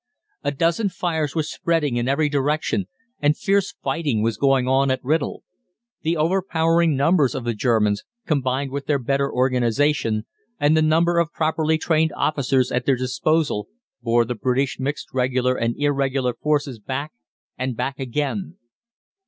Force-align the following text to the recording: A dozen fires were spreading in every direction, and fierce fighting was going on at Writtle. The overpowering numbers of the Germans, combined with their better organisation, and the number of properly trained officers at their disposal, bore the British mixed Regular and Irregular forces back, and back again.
A 0.43 0.49
dozen 0.49 0.89
fires 0.89 1.35
were 1.35 1.43
spreading 1.43 1.95
in 1.97 2.07
every 2.07 2.27
direction, 2.27 2.87
and 3.19 3.37
fierce 3.37 3.75
fighting 3.83 4.23
was 4.23 4.35
going 4.35 4.67
on 4.67 4.89
at 4.89 4.99
Writtle. 5.03 5.43
The 6.01 6.17
overpowering 6.17 6.95
numbers 6.95 7.35
of 7.35 7.43
the 7.43 7.53
Germans, 7.53 8.03
combined 8.25 8.71
with 8.71 8.87
their 8.87 8.97
better 8.97 9.31
organisation, 9.31 10.25
and 10.59 10.75
the 10.75 10.81
number 10.81 11.19
of 11.19 11.31
properly 11.31 11.77
trained 11.77 12.13
officers 12.13 12.71
at 12.71 12.87
their 12.87 12.97
disposal, 12.97 13.67
bore 14.01 14.25
the 14.25 14.33
British 14.33 14.79
mixed 14.79 15.13
Regular 15.13 15.53
and 15.53 15.75
Irregular 15.77 16.33
forces 16.33 16.79
back, 16.79 17.11
and 17.55 17.77
back 17.77 17.99
again. 17.99 18.57